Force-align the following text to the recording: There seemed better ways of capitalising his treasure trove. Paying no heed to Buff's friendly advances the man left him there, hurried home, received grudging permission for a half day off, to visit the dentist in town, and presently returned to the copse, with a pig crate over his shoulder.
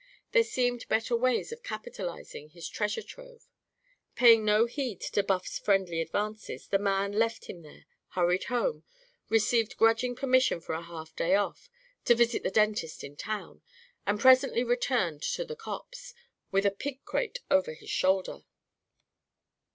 There 0.31 0.41
seemed 0.43 0.87
better 0.87 1.15
ways 1.15 1.51
of 1.51 1.61
capitalising 1.61 2.49
his 2.53 2.67
treasure 2.67 3.03
trove. 3.03 3.47
Paying 4.15 4.43
no 4.43 4.65
heed 4.65 4.99
to 5.01 5.21
Buff's 5.21 5.59
friendly 5.59 6.01
advances 6.01 6.65
the 6.69 6.79
man 6.79 7.11
left 7.11 7.45
him 7.45 7.61
there, 7.61 7.85
hurried 8.15 8.45
home, 8.45 8.83
received 9.29 9.77
grudging 9.77 10.15
permission 10.15 10.59
for 10.59 10.73
a 10.73 10.81
half 10.81 11.15
day 11.15 11.35
off, 11.35 11.69
to 12.05 12.15
visit 12.15 12.41
the 12.41 12.49
dentist 12.49 13.03
in 13.03 13.15
town, 13.15 13.61
and 14.07 14.19
presently 14.19 14.63
returned 14.63 15.21
to 15.21 15.45
the 15.45 15.55
copse, 15.55 16.15
with 16.49 16.65
a 16.65 16.71
pig 16.71 17.05
crate 17.05 17.37
over 17.51 17.75
his 17.75 17.91
shoulder. 17.91 18.39